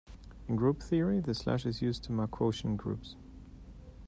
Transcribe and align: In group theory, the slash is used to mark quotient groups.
In 0.47 0.55
group 0.55 0.81
theory, 0.81 1.19
the 1.19 1.35
slash 1.35 1.63
is 1.63 1.83
used 1.83 2.03
to 2.05 2.11
mark 2.11 2.31
quotient 2.31 2.77
groups. 2.77 3.15